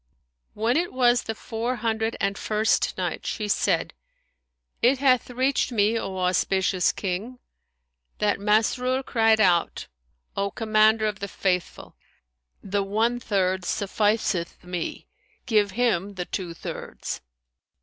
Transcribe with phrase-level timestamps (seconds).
[0.55, 3.93] When it was the Four Hundred and First Night, She said,
[4.81, 7.37] It hath reached me, O auspicious King,
[8.17, 9.85] that Masrur cried out,
[10.35, 11.95] "O Commander of the Faithful!
[12.63, 15.05] The one third sufficeth me;
[15.45, 17.21] give him the two thirds."